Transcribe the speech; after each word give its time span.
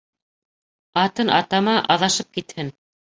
Атын 1.01 1.29
атама, 1.39 1.75
аҙашып 1.97 2.33
китһен. 2.39 2.73